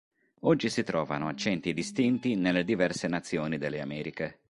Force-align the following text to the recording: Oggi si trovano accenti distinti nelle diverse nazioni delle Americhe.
Oggi 0.45 0.67
si 0.71 0.81
trovano 0.83 1.27
accenti 1.27 1.73
distinti 1.75 2.33
nelle 2.33 2.63
diverse 2.63 3.07
nazioni 3.07 3.59
delle 3.59 3.81
Americhe. 3.81 4.39